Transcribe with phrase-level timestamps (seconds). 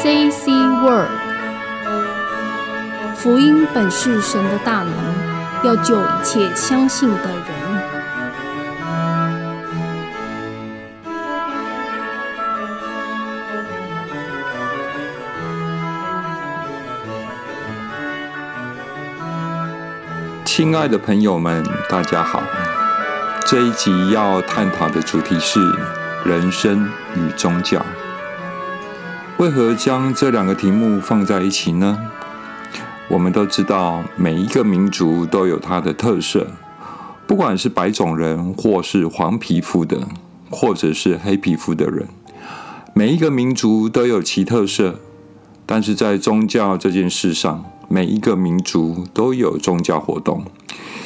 [0.00, 0.50] J.C.
[0.80, 1.10] Word，
[3.16, 4.92] 福音本是神的大能，
[5.64, 7.52] 要救一切相信的人。
[20.44, 22.42] 亲爱的朋友们，大家好。
[23.44, 25.60] 这一集要探讨的主题是
[26.24, 27.84] 人生与宗教。
[29.38, 31.98] 为何将这两个题目放在一起呢？
[33.08, 36.46] 我们都知道，每一个民族都有它的特色，
[37.26, 40.06] 不管是白种人，或是黄皮肤的，
[40.48, 42.06] 或者是黑皮肤的人，
[42.94, 45.00] 每一个民族都有其特色。
[45.66, 50.44] 但是在宗教这件事上，每一个民族都有宗教活动，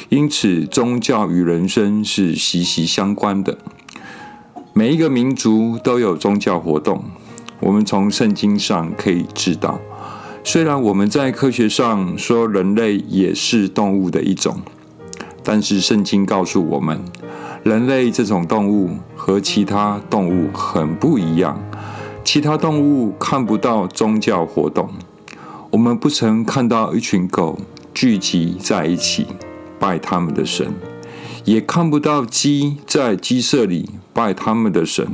[0.09, 3.57] 因此宗教与人生是息息相关的。
[4.73, 7.03] 每一个民族都有宗教活动。
[7.59, 9.79] 我们从圣经上可以知道，
[10.43, 14.61] 虽然我们在科学上说人类也是动物的一种，
[15.43, 17.03] 但是圣经告诉我们，
[17.63, 21.59] 人类这种动物和其他动物很不一样。
[22.23, 24.89] 其他动物看不到宗教活动，
[25.71, 27.57] 我们不曾看到一群狗
[27.93, 29.25] 聚集在一起
[29.79, 30.73] 拜他们的神，
[31.45, 35.07] 也看不到鸡在鸡舍里拜他们的神。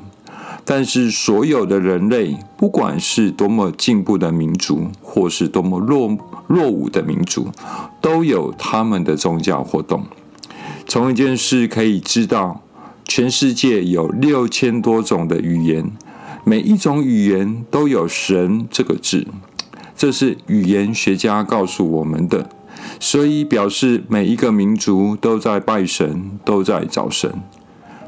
[0.65, 7.49] 但是，所有的人类，不管是多么进步的民族，或是多么落落伍的民族，
[7.99, 10.05] 都有他们的宗教活动。
[10.87, 12.61] 从一件事可以知道，
[13.05, 15.91] 全世界有六千多种的语言，
[16.45, 19.27] 每一种语言都有“神”这个字，
[19.97, 22.49] 这是语言学家告诉我们的。
[22.99, 27.33] 所以，表示每一个民族都在拜神，都在找神，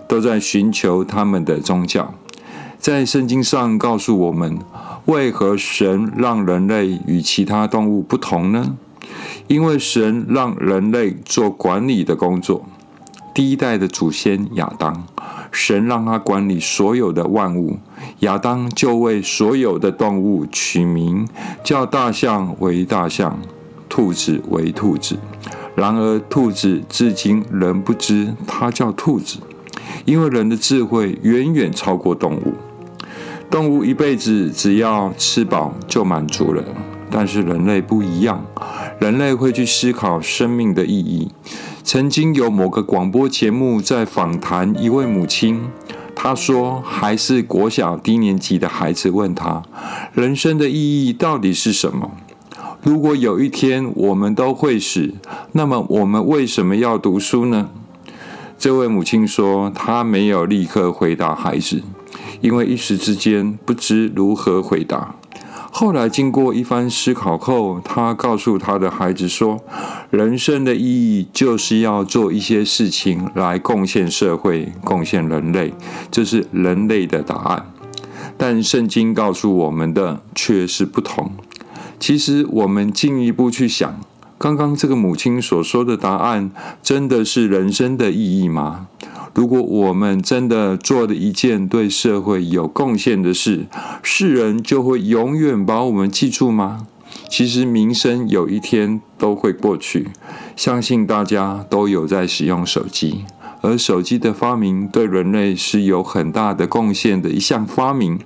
[0.07, 2.13] 都在寻求他们的宗教。
[2.85, 4.59] 在圣经上告诉我们，
[5.05, 8.77] 为何神让人类与其他动物不同呢？
[9.47, 12.63] 因为神让人类做管理的工作。
[13.33, 15.07] 第一代的祖先亚当，
[15.51, 17.79] 神让他管理所有的万物，
[18.19, 21.27] 亚当就为所有的动物取名，
[21.63, 23.39] 叫大象为大象，
[23.89, 25.17] 兔子为兔子。
[25.73, 29.39] 然而，兔子至今仍不知它叫兔子，
[30.05, 32.53] 因为人的智慧远远超过动物。
[33.49, 36.63] 动物一辈子只要吃饱就满足了，
[37.09, 38.45] 但是人类不一样，
[38.99, 41.29] 人类会去思考生命的意义。
[41.83, 45.61] 曾经有某个广播节目在访谈一位母亲，
[46.15, 49.63] 她说还是国小低年级的孩子问她，
[50.13, 52.11] 人生的意义到底是什么？
[52.81, 55.13] 如果有一天我们都会死，
[55.53, 57.69] 那么我们为什么要读书呢？
[58.57, 61.83] 这位母亲说，她没有立刻回答孩子。
[62.41, 65.15] 因为一时之间不知如何回答，
[65.71, 69.59] 后来经过一番思考后，他告诉他的孩子说
[70.09, 75.73] ：“人生的意义就是要做一些事情来贡献社会、贡献人类，
[76.09, 77.71] 这是人类的答案。”
[78.37, 81.31] 但圣经告诉我们的却是不同。
[81.99, 83.99] 其实我们进一步去想，
[84.37, 86.51] 刚刚这个母亲所说的答案，
[86.83, 88.87] 真的是人生的意义吗？
[89.35, 93.65] 如果我们真的做了一件对社会有贡献的事，
[94.01, 96.87] 世人就会永远把我们记住吗？
[97.29, 100.07] 其实名声有一天都会过去。
[100.55, 103.25] 相信大家都有在使用手机，
[103.59, 108.17] 而手机的发明对人类是有很大的贡献的一项发明。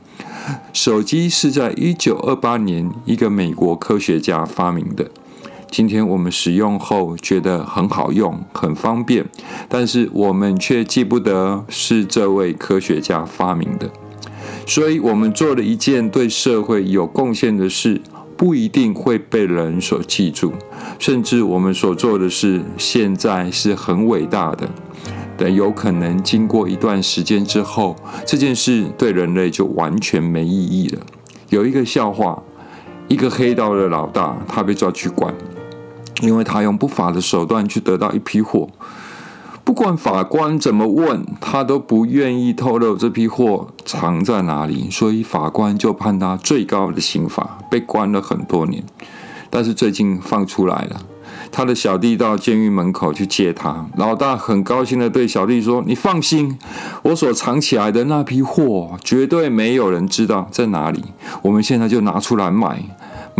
[0.72, 5.10] 手机是在一九二八年一个美国科学家发明的。
[5.72, 9.26] 今天我们使用后觉得很好用、很方便，
[9.68, 13.90] 但是我们却记不得是这位科学家发明的。
[14.66, 18.02] 所以，我们做了一件对社会有贡献的事，
[18.36, 20.54] 不一定会被人所记住。
[20.98, 24.70] 甚至我们所做的事现在是很伟大的，
[25.38, 27.96] 但有可能经过一段时间之后，
[28.26, 31.02] 这件事对人类就完全没意义了。
[31.50, 32.42] 有一个笑话：
[33.08, 35.34] 一个黑道的老大，他被抓去关。
[36.22, 38.70] 因为他用不法的手段去得到一批货，
[39.64, 48.84] 不管法官怎么问，他都不愿意透露这批货藏在哪里，所以法官就判他最高的刑罚，被关了很多年。
[49.50, 51.02] 但是最近放出来了，
[51.52, 56.60] 他的小弟到监狱门口去接他，老大很高兴的对小弟说：“你放心，
[57.04, 61.04] 我所藏起来的那批货绝对没有人知道在哪里，
[61.42, 62.84] 我们现在就拿出来卖。”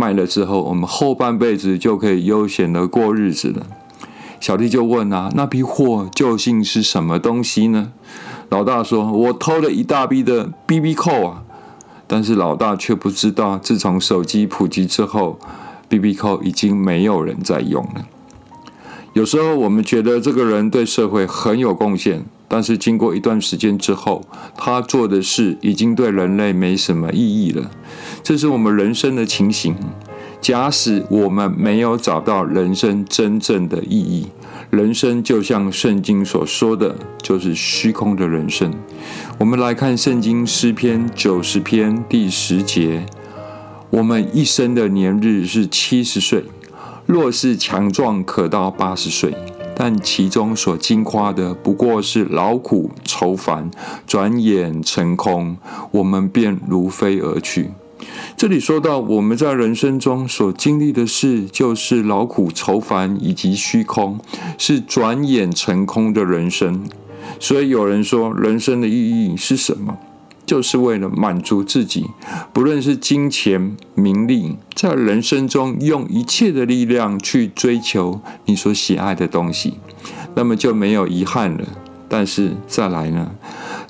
[0.00, 3.66] 卖了之后，我们后半辈子就可以悠闲的过日子了。
[4.40, 7.92] 小弟就问啊，那批货究竟是什么东西呢？
[8.48, 11.42] 老大说：“我偷了一大批的 BB 扣啊。”
[12.08, 15.38] 但是老大却不知道，自从手机普及之后
[15.90, 18.06] ，B B 扣已经没有人在用了。
[19.12, 24.24] 有时候我们觉得这个人对社会很有贡献，但是经过一段时间之后，
[24.56, 27.70] 他做的事已经对人类没什么意义了。
[28.24, 29.76] 这是我们人生的情形。
[30.40, 34.26] 假使我们没有找到人生真正的意义，
[34.70, 38.74] 人生就像圣经所说的，就是虚空的人生。
[39.38, 43.06] 我们来看圣经诗篇九十篇第十节：
[43.90, 46.44] 我们一生的年日是七十岁。
[47.04, 49.34] 若是强壮，可到八十岁，
[49.82, 53.70] 但其中所经夸的不过是劳苦愁烦，
[54.06, 55.56] 转眼成空，
[55.90, 57.70] 我们便如飞而去。
[58.36, 64.20] 这里说到我们在人生中所经历的事，就是劳苦愁烦以及虚空，
[64.58, 66.86] 是转眼成空的人生。
[67.38, 69.96] 所以有人说，人生的意义是什么？
[70.50, 72.06] 就是为了满足自己，
[72.52, 79.74] 不论是金钱、名利，在人生中用一切的力量去追求你所喜爱的东西，
[80.34, 81.64] 那么就没有遗憾了。
[82.08, 83.30] 但是再来呢？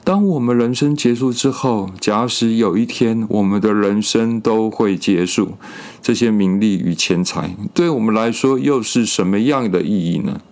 [0.05, 5.55] 当我们人生结束之后，假使有一天我们的人生都会结束，
[6.03, 10.43] 这些名利与钱财对我们来说又是什么样的意义呢？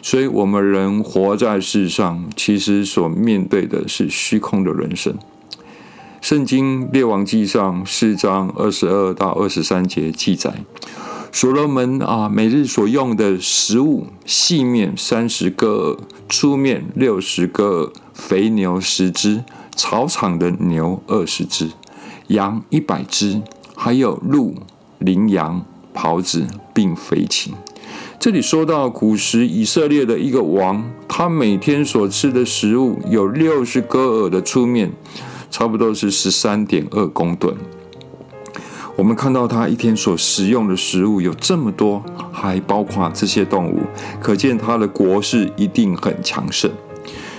[0.00, 5.18] 所以，我们人活在世上，其实所面对的是虚空的人生。
[6.20, 10.52] 圣经列王记上四章二十二到二十三节记载，
[11.32, 15.96] 所罗门啊，每日所用的食物：细面三十个，
[16.28, 19.42] 粗面六十个，肥牛十只，
[19.74, 21.70] 草场的牛二十只，
[22.26, 23.40] 羊一百只，
[23.74, 24.54] 还有鹿、
[24.98, 25.64] 羚羊、
[25.94, 27.54] 狍子，并肥禽。
[28.20, 34.92] 这里说到古时以色列的一个王，他每天所吃的食物有六十个耳的粗面。
[35.50, 37.54] 差不多是十三点二公吨。
[38.96, 43.80] 我们看到他一天所食用的食物有这么多，还包括这些动物，
[44.20, 46.70] 可见他的国势一定很强盛。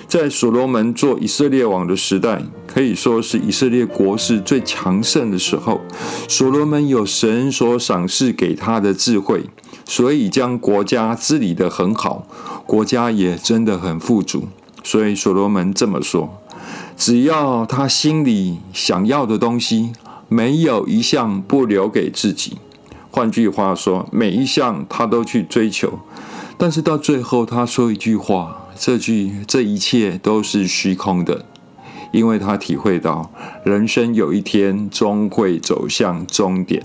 [0.08, 5.80] 在所罗门做以色列王的时代，可以说是以色列国势最强盛的时候。
[6.28, 9.46] 所罗门有神所赏赐给他的智慧，
[9.86, 12.28] 所以将国家治理得很好，
[12.66, 14.48] 国家也真的很富足。
[14.84, 16.41] 所以所罗门这么说。
[16.96, 19.92] 只要他心里想要的东西，
[20.28, 22.58] 没有一项不留给自己。
[23.10, 26.00] 换句话说，每一项他都去追求。
[26.58, 31.46] 但是到最后，他说一句话，这句这一切都是虚空的，
[32.12, 33.32] 因为他体会到
[33.64, 36.84] 人生有一天终会走向终点。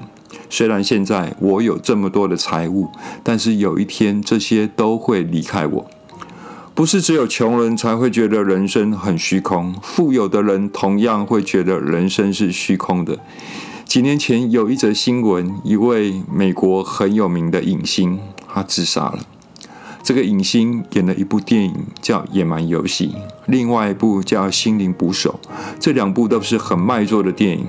[0.49, 2.89] 虽然现在我有这么多的财物，
[3.23, 5.91] 但是有一天这些都会离开我。
[6.77, 13.19] 不是只有穷人才会觉得人生很虚空，富有的人同样会觉得人生是虚空的。
[13.87, 19.21] 几年前有一则新闻，一位美国很有名的影星，他自杀了。
[20.07, 23.09] 这个影星演了一部电影叫《野蛮游戏》，
[23.47, 25.41] 另外一部叫《心灵捕手》，
[25.81, 27.67] 这两部都是很卖座的电影。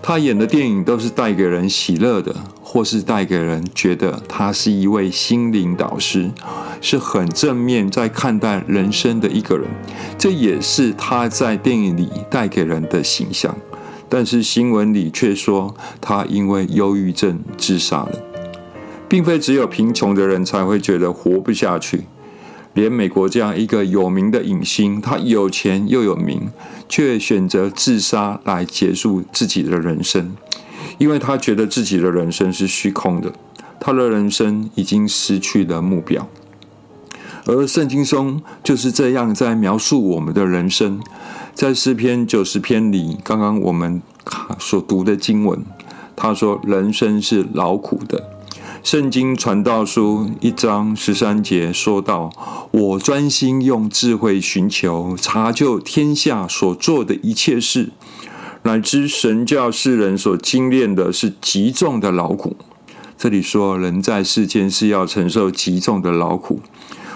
[0.00, 2.32] 他演的电影都是带给人喜乐的。
[2.62, 6.30] 或是带给人觉得他是一位心灵导师，
[6.80, 9.66] 是很正面在看待人生的一个人，
[10.16, 13.54] 这也是他在电影里带给人的形象。
[14.08, 18.12] 但是新闻里却说他因为忧郁症自杀了，
[19.12, 22.04] 并非只有贫穷的人才会觉得活不下去，
[22.72, 26.48] 连美国这样一个有名的影星，他有钱又有名，
[26.88, 30.34] 却选择自杀来结束自己的人生。
[30.96, 33.30] 因为他觉得自己的人生是虚空的，
[33.78, 36.26] 他的人生已经失去了目标。
[37.44, 40.98] 而圣经中就是这样在描述我们的人生，
[41.52, 44.00] 在诗篇九十篇里，刚刚我们
[44.58, 45.62] 所读的经文，
[46.16, 48.30] 他说人生是劳苦的。
[48.82, 52.32] 圣经传道书一章十三节说到
[52.72, 57.90] ：“我专心用智慧寻求，查究天下所做的一切事。”
[58.64, 62.56] 乃知神教世人所精炼的是极重的劳苦。
[63.16, 66.60] 这里说，人在世间是要承受极重的劳苦。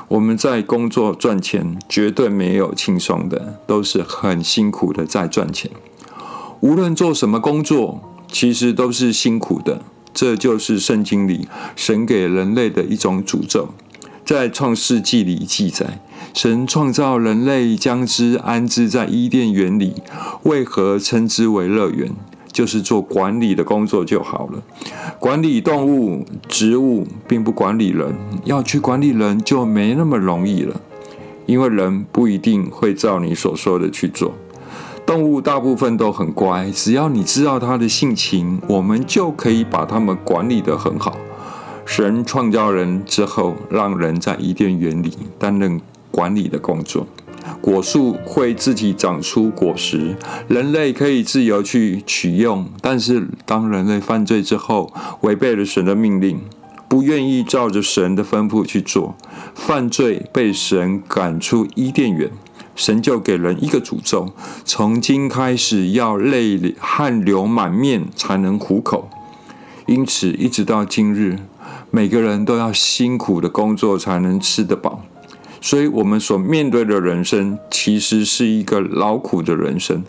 [0.06, 5.68] 我们在工作赚钱，绝对没有轻松的，都是很辛苦的在赚钱。
[6.60, 9.82] 无论做什么工作，其实都是辛苦的。
[10.16, 11.46] 这就是圣经里
[11.76, 13.68] 神给人类的一种诅咒。
[14.24, 16.00] 在创世纪里记载。
[16.32, 19.94] 神创造人类，将之安置在伊甸园里，
[20.42, 22.10] 为何称之为乐园？
[22.52, 24.62] 就是做管理的工作就好了。
[25.18, 28.14] 管理动物、植物，并不管理人。
[28.44, 30.78] 要去管理人，就没那么容易了，
[31.46, 34.34] 因为人不一定会照你所说的去做。
[35.06, 41.16] 动物大部分都很乖，只要你知道它的性情，我们就可以把它们管理得很好。
[41.84, 47.06] 神创造人之后，让人在伊甸园里担任管理的工作。
[47.60, 50.16] 果树会自己长出果实，
[50.48, 52.66] 人类可以自由去取用。
[52.82, 56.40] 但是当人类犯罪之后，违背了神的命令，
[56.88, 59.14] 不愿意照着神的吩咐去做，
[59.54, 62.28] 犯罪被神赶出伊甸园。
[62.76, 64.32] 神就给人一个诅咒：
[64.64, 69.08] 从今开始要泪汗流满面才能糊口。
[69.86, 71.38] 因此，一直到今日，
[71.90, 75.02] 每个人都要辛苦的工作才能吃得饱。
[75.60, 80.04] 所以，我们所面对的人生，其实是一个劳苦的人生。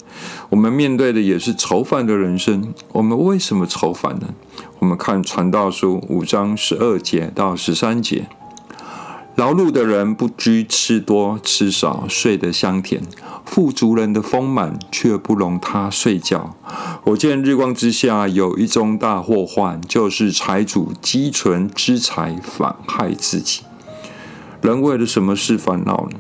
[0.50, 2.74] 我们面对的也是愁烦的人生。
[2.92, 4.36] 我们为什么愁烦呢？
[4.80, 8.28] 我们看《传道书》五章十二节到十三节。
[9.38, 13.04] 劳碌的人不拘吃多吃少，睡得香甜；
[13.46, 16.56] 富足人的丰满却不容他睡觉。
[17.04, 23.62] 我见日光之下有一宗大祸患，就是财主积存之财，反害自己。
[24.62, 26.18] 人为了什么事烦恼呢？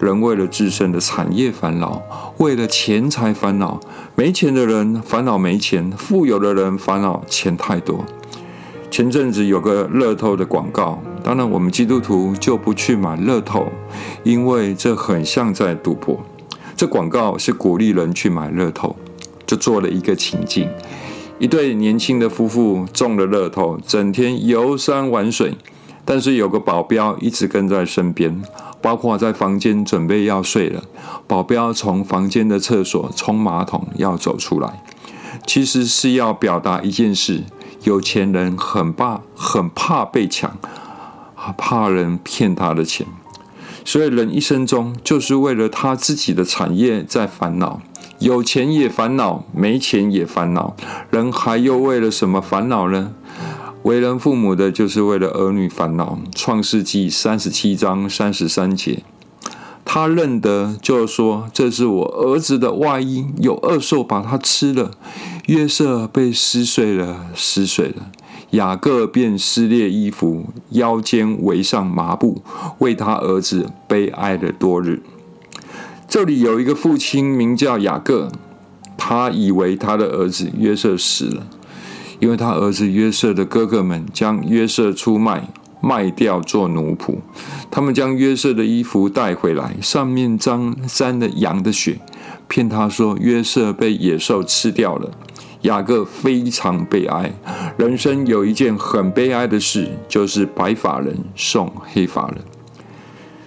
[0.00, 2.02] 人为了自身的产业烦恼，
[2.38, 3.78] 为了钱财烦恼。
[4.16, 8.04] 没钱的人烦恼没钱，富有的人烦恼钱太多。
[8.96, 10.98] 前阵子有个乐透的广告。
[11.22, 13.66] 当然，我们基督徒就不去买乐透，
[14.24, 16.24] 因为这很像在赌博。
[16.74, 18.96] 这广告是鼓励人去买乐透，
[19.46, 20.70] 就做了一个情境：
[21.38, 25.52] 一对年轻的夫妇中了乐透，整天游山玩水，
[26.06, 28.42] 但是有个保镖一直跟在身边，
[28.80, 30.82] 包括在房间准备要睡了，
[31.26, 34.82] 保镖从房间的厕所冲马桶要走出来，
[35.46, 37.44] 其实是要表达一件事：
[37.86, 40.58] 有钱人很怕，很怕被抢。
[41.56, 43.06] 怕人骗他的钱，
[43.84, 47.80] 所以人一生中就是为了他自己的产业在烦恼，
[48.18, 50.74] 有钱也烦恼，没钱也烦恼。
[51.10, 53.12] 人还又为了什么烦恼呢？
[53.84, 56.18] 为人父母的，就是为了儿女烦恼。
[56.34, 59.04] 创世纪三十七章三十三节，
[59.84, 64.90] 他认得，就说：“这是我儿子的外衣，有恶兽把它吃了。”
[65.46, 68.10] 约瑟被撕碎了，撕碎了。
[68.50, 72.42] 雅各便撕裂衣服，腰间围上麻布，
[72.78, 75.02] 为他儿子悲哀了多日。
[76.08, 78.32] 这里有一个父亲名叫雅各，
[78.96, 81.46] 他以为他的儿子约瑟死了，
[82.18, 85.48] 因为他儿子约瑟的哥哥们将约瑟出卖，
[85.80, 87.18] 卖掉做奴仆。
[87.70, 92.00] 他们将约瑟的衣服带回来，上面沾沾了羊的血，
[92.48, 95.12] 骗他说约瑟被野兽吃掉了。
[95.62, 97.32] 雅各非常悲哀，
[97.76, 102.38] 人生有一件很悲哀的事，就是白发人送黑发人。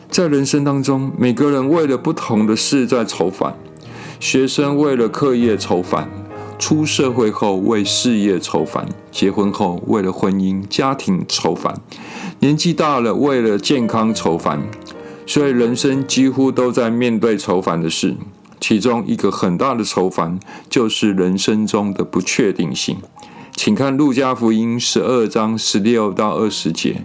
[0.09, 3.55] 在人生当中，每个人为了不同的事在愁烦。
[4.19, 6.09] 学生为了课业愁烦，
[6.57, 11.79] 出社会后为事业愁烦，结婚后为了婚姻家庭愁烦，
[12.39, 14.61] 年纪大了为了健康愁烦。
[15.25, 18.15] 所以，人生几乎都在面对愁烦的事。
[18.59, 20.39] 其中一个很大的愁烦，
[20.69, 22.97] 就是人生中的不确定性。
[23.55, 27.03] 请看《路加福音》十二章十六到二十节，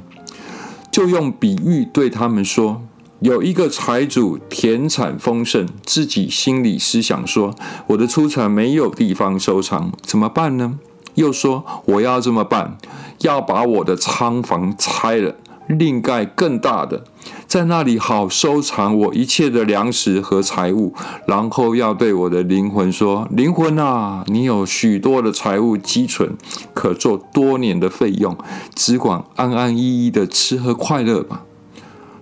[0.91, 2.83] 就用比喻对他们说：
[3.21, 7.55] 有一个财主田产丰盛，自己心里思想说：
[7.89, 10.79] 我的出产没有地方收藏，怎么办呢？
[11.15, 12.77] 又说：我要这么办，
[13.21, 15.37] 要把我的仓房拆了。
[15.67, 17.05] 另盖更大的，
[17.47, 20.93] 在那里好收藏我一切的粮食和财物，
[21.27, 26.37] 然后要对我的灵魂说：“灵魂啊，你有许多的财物积存，
[26.75, 28.37] 可做多年的费用，
[28.75, 31.45] 只管安安逸逸的吃喝快乐吧。”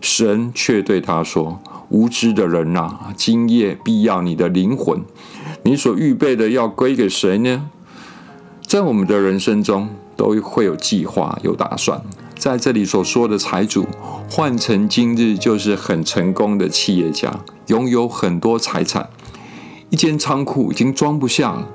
[0.02, 5.00] 神却对他说：“无知的人呐，今夜必要你的灵魂，
[5.62, 7.70] 你所预备的要归给谁呢？”
[8.66, 12.02] 在我们的人生中，都会有计划、有打算。
[12.42, 13.86] 在这里所说的财主，
[14.28, 19.08] 换成今日就是很成功的企业家，拥有很多财产。
[19.90, 21.68] 一间仓库已经装不下了，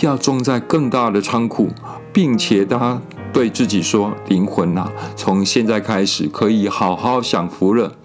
[0.00, 1.70] 要装在更大的仓库，
[2.12, 3.02] 并且他
[3.32, 7.96] 对自己说：“灵魂呐，从现在开始可以好好享福了。”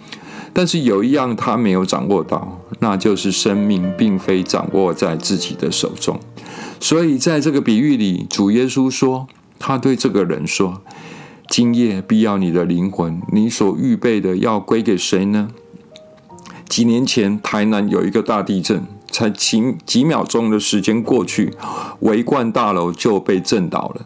[0.52, 6.20] 但是有一样他没有掌握到，那就是生命并非掌握在自己的手中。
[6.80, 9.28] 所以在这个比喻里，主耶稣说，
[9.60, 10.82] 他对这个人说。
[11.50, 15.50] 今夜必要你的灵魂，你所预备的要归给谁呢？
[16.68, 21.54] 几年前台南有一个大地震，才几几秒钟的时间过去，
[22.02, 24.06] 围观大楼就被震倒了。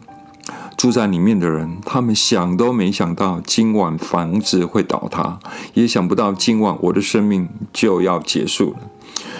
[0.76, 5.38] 住在里面的人，他们想都没想到今晚房子会倒塌，
[5.74, 8.78] 也想不到今晚我的生命就要结束了。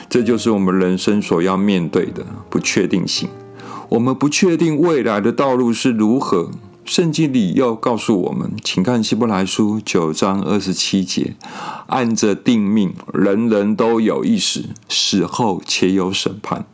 [0.09, 3.29] 这就是我们人生所要面对的不确定性。
[3.89, 6.51] 我们不确定未来的道路是如何。
[6.85, 11.35] 圣经里又告诉我们，请看希伯来书九章二十七节：
[11.87, 16.67] 按着定命，人人都有一死，死后且有审判。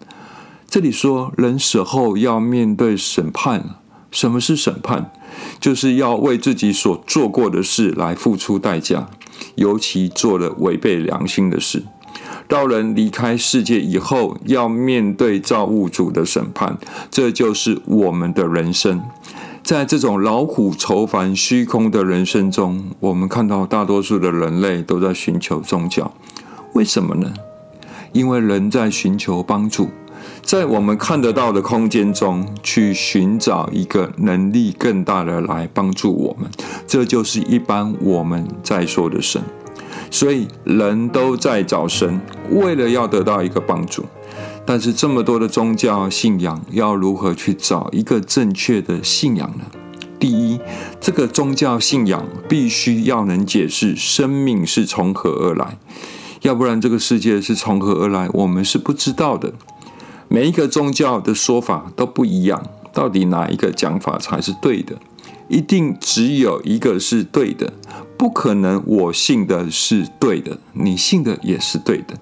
[0.66, 3.76] 这里说，人死后要面对审判。
[4.10, 5.12] 什么是审判？
[5.60, 9.10] 就是要为自己所做过的事来付出代价，
[9.56, 11.84] 尤其做了违背良心的事。
[12.48, 16.78] 到人离开世界以后，要面对造物主的审判，
[17.10, 19.02] 这就是我们的人生。
[19.68, 26.10] 在这种劳苦愁烦、虚空的人生中，我们看到大多数的人类都在寻求宗教。
[26.72, 27.30] 为什么呢？
[28.12, 29.90] 因为人在寻求帮助，
[30.40, 36.50] 在我们看得到的空间中去寻找一个能力更大的来帮助我们。
[36.86, 39.42] 这就是一般我们在说的神。
[40.10, 42.18] 所以人都在找神，
[42.52, 44.06] 为了要得到一个帮助。
[44.70, 49.64] 但是这么多的宗教信仰，要如何去找一个正确的信仰呢？
[50.20, 50.60] 第一，
[51.00, 55.78] 这个宗教信仰必须要能解释生命是从何而来，
[56.42, 59.54] 要不然这个世界是从何而来，我们是不知道的。
[60.28, 64.98] 每一个宗教的说法都不一样，到底哪一个讲法才是对的？
[65.48, 67.72] 一定只有一个是对的，
[68.18, 72.18] 不可能我信的是对的，你信的也是对的。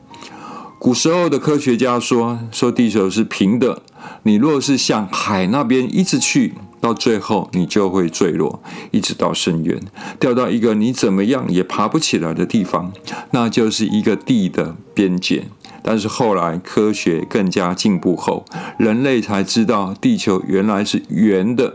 [0.87, 3.83] 古时候的科学家说：“说地球是平的，
[4.23, 8.63] 你若是向海那边一直去，到最后你就会坠落，
[8.93, 9.83] 一直到深渊，
[10.21, 12.93] 掉到一个你怎么样也爬不起来的地方，
[13.33, 15.49] 那就是一个地的边界。”
[15.83, 18.45] 但是后来科学更加进步后，
[18.79, 21.75] 人类才知道地球原来是圆的。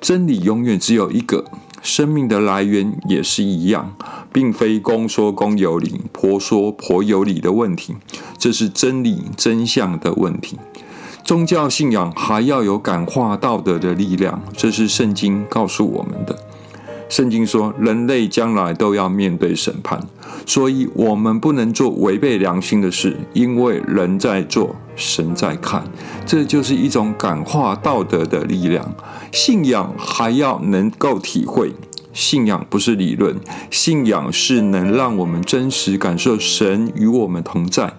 [0.00, 1.44] 真理永远只有一个。
[1.86, 3.94] 生命的来源也是一样，
[4.32, 7.94] 并非公说公有理，婆说婆有理的问题，
[8.36, 10.58] 这是真理真相的问题。
[11.22, 16.36] 宗教信仰还要有感化道德的力量，这是圣经告诉我们的。
[17.08, 20.00] 圣经说，人类将来都要面对审判，
[20.44, 25.84] 所以我们不能做违背良心的事，因为人在做，神在看。
[26.24, 28.94] 这就是一种感化道德的力量。
[29.32, 31.74] 信仰还要能够体会，
[32.12, 33.38] 信仰不是理论，
[33.70, 37.92] 信仰是能让我们真实感受神与我们同在。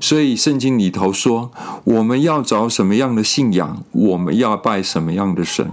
[0.00, 1.52] 所以圣经里头说，
[1.84, 5.70] 我们要找什么样的信仰，我们要拜什么样的神。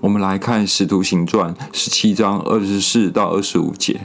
[0.00, 4.00] 我们来看《使徒行传》十七章二十四到二十五节：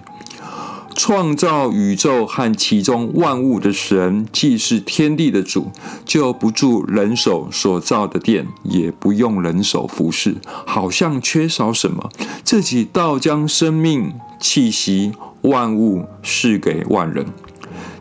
[0.95, 5.69] 创造宇宙和其中万物的神，既是天地的主，
[6.05, 12.09] 就不住人手所造的殿，也不用人手服侍，好像缺少什么，
[12.43, 17.25] 自己倒将生命气息万物赐给万人。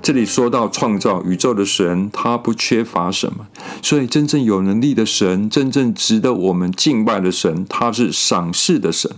[0.01, 3.47] 这里说到创造宇宙的神，他不缺乏什么，
[3.83, 9.11] 所以真正有能力的神，真正值得我们敬拜的神，他是赏赐的神，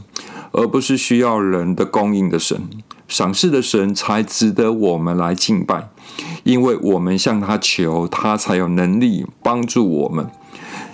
[0.52, 2.62] 而不是需要人的供应的神。
[3.08, 5.88] 赏赐的神才值得我们来敬拜，
[6.44, 10.26] 因为我们向他求，他才有能力帮助我们。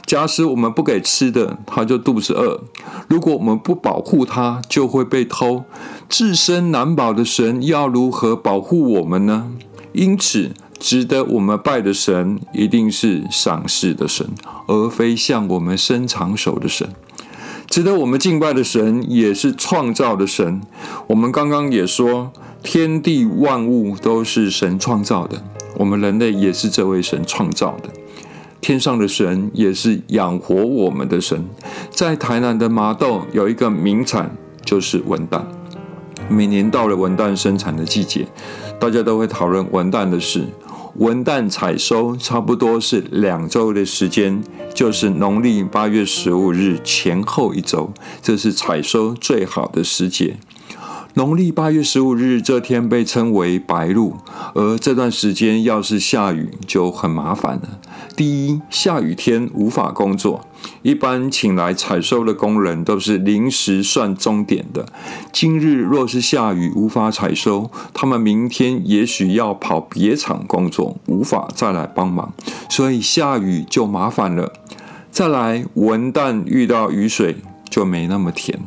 [0.05, 2.61] 假使我们不给吃的，他就肚子饿；
[3.09, 5.65] 如果我们不保护他，就会被偷。
[6.09, 9.53] 自身难保的神，要如何保护我们呢？
[9.93, 14.29] 因此，值得我们拜的神一定是赏识的神，
[14.67, 16.93] 而非向我们伸长手的神。
[17.73, 20.61] 值得我们敬拜的神也是创造的神。
[21.07, 22.31] 我们刚刚也说，
[22.63, 25.43] 天地万物都是神创造的，
[25.79, 27.89] 我们人类也是这位神创造的。
[28.61, 31.47] 天上的神也是养活我们的神。
[31.91, 35.41] 在台南的麻豆有一个名产，就是文旦。
[36.29, 38.27] 每年到了文旦生产的季节。
[38.79, 40.45] 大家都会讨论文旦的事。
[40.97, 44.43] 文旦采收差不多是两周的时间，
[44.75, 50.37] 就是农历八月十五日前后一周，这是采收最好的时节。
[51.15, 54.17] 农历八月十五日这天被称为白露，
[54.55, 57.79] 而这段时间要是下雨就很麻烦了。
[58.15, 60.47] 第一，下雨天无法工作，
[60.83, 64.87] 一般请来采收的工人都是临时算钟点的。
[65.33, 72.33] 今日若是下雨无法采收，他们明天也许要跑别厂工作，无法再来帮忙，
[72.69, 74.53] 所以下雨就麻烦了。
[75.11, 77.37] 再来，文旦遇到雨水
[77.73, 78.61] 就没那么甜。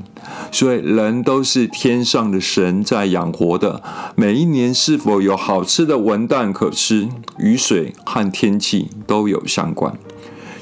[0.51, 3.83] 所以人都是天上的神在养活的。
[4.15, 9.95] 每一年是否有好吃的文旦可吃，雨水和天气都有相关。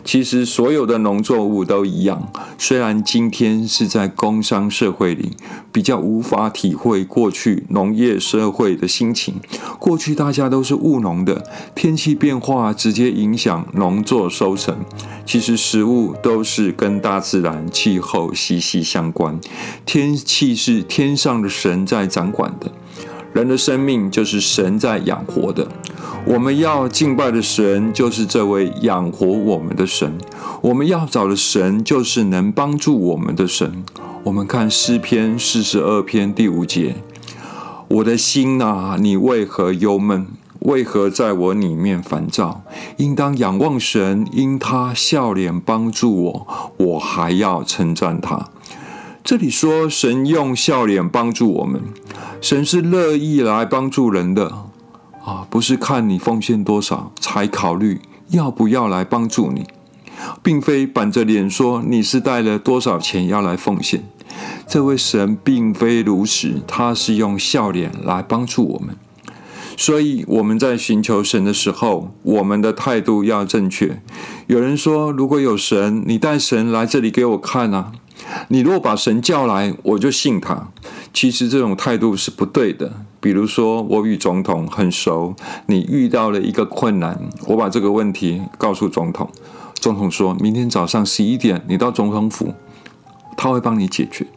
[0.03, 2.31] 其实所有的农作物都一样。
[2.57, 5.31] 虽然今天是在工商社会里，
[5.71, 9.35] 比较无法体会过去农业社会的心情。
[9.79, 14.77] 过去大家都是务农的，天气变化直接影响农作收成。
[15.25, 19.39] 其实食物都是跟大自然气候息息相关，
[19.85, 22.71] 天气是天上的神在掌管的。
[23.33, 25.67] 人的生命就是神在养活的，
[26.25, 30.17] 我们要敬拜的神就是这位养活我们的神，
[30.61, 33.83] 我们要找的神就是能帮助我们的神。
[34.23, 36.95] 我们看诗篇四十二篇第五节
[37.89, 40.25] ：“我的心啊，你为何忧闷？
[40.59, 42.63] 为何在我里面烦躁？
[42.95, 48.47] 应当仰望神，因他笑脸帮助我，我还要称赞他。”
[49.25, 51.81] 这里说神用笑脸帮助我们，
[52.39, 54.62] 神是乐意来帮助人的
[55.23, 59.65] 啊，不是看你奉献多少才考虑要不要来帮助你，
[60.41, 64.03] 并非板着脸说你是带了多少钱要来奉献。
[64.67, 68.97] 这位神并非如此，他是用笑脸来帮助我们。
[69.77, 74.01] 所以我们在寻求神的时候，我们的态度要正确。
[74.47, 77.91] 有人说，如果有神，你带神来这里给我看啊。
[78.49, 80.67] 你如果把神叫来，我就信他。
[81.13, 82.91] 其实这种态度是不对的。
[83.19, 85.33] 比如说，我与总统很熟，
[85.67, 87.17] 你遇到了一个困难，
[87.47, 89.29] 我把这个问题告诉总统，
[89.75, 92.53] 总统说明天早上十一点你到总统府，
[93.37, 94.27] 他会帮你解决。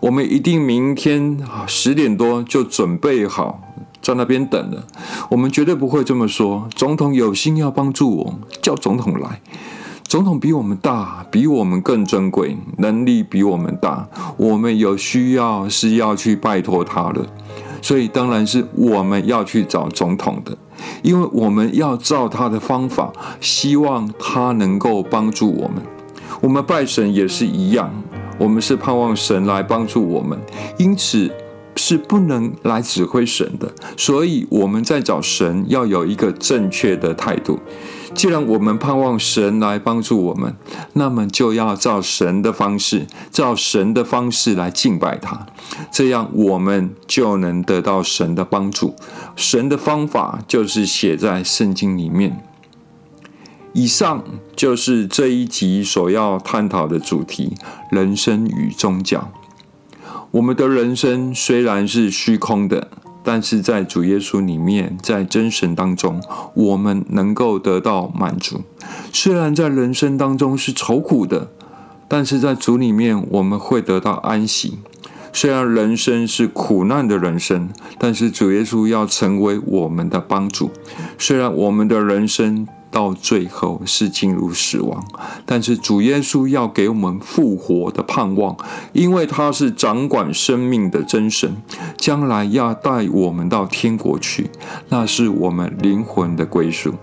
[0.00, 3.62] 我们一定明天十点多就准备好
[4.00, 4.86] 在那边等了。
[5.30, 6.68] 我们绝对不会这么说。
[6.74, 9.40] 总统有心要帮助我，叫总统来。
[10.06, 17.26] 总统比我们大，比我们更珍贵，能力比我们大，我们有需要是要去拜托他的，
[17.82, 20.56] 所以当然是我们要去找总统的，
[21.02, 25.82] 因为我们要照他的方法，希望他能够帮助我们。
[26.40, 27.90] 我们拜神也是一样，
[28.38, 30.38] 我们是盼望神来帮助我们，
[30.78, 31.28] 因此
[31.76, 37.58] 是不能来指挥神的，所以我们在找神要有一个正确的态度。
[38.14, 40.54] 既然我们盼望神来帮助我们，
[40.94, 45.46] 那么就要照神的方式，照神的方式来敬拜他，
[45.90, 48.94] 这样我们就能得到神的帮助。
[49.34, 52.42] 神的方法就是写在圣经里面。
[53.72, 54.22] 以上
[54.54, 57.54] 就是这一集所要探讨的主题：
[57.90, 59.32] 人生与宗教。
[60.30, 62.88] 我们的人生虽然是虚空的。
[63.24, 68.60] 但是在主耶稣里面，在真神当中，我们能够得到满足。
[69.12, 71.48] 虽然在人生当中是愁苦的，
[72.06, 74.78] 但是在主里面我们会得到安息。
[75.32, 80.70] 虽然人生是苦难的人生，但是主耶稣要成为我们的帮助。
[81.18, 85.04] 虽然我们的人生，到最后是进入死亡，
[85.44, 88.56] 但是主耶稣要给我们复活的盼望，
[88.92, 91.56] 因为他是掌管生命的真神，
[91.96, 94.48] 将来要带我们到天国去，
[94.90, 96.94] 那是我们灵魂的归属。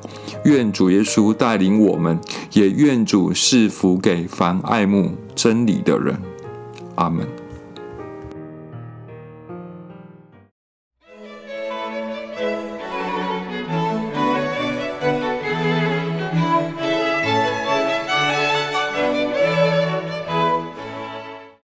[0.45, 2.17] 愿主耶稣带领我们，
[2.53, 6.17] 也愿主赐福给凡爱慕真理的人。
[6.95, 7.40] 阿门。